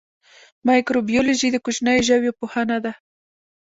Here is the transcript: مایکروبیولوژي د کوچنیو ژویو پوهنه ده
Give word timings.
مایکروبیولوژي 0.67 1.47
د 1.51 1.57
کوچنیو 1.65 2.05
ژویو 2.07 2.37
پوهنه 2.39 2.77
ده 2.83 2.91